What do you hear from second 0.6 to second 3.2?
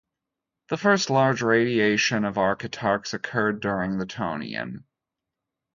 The first large radiation of acritarchs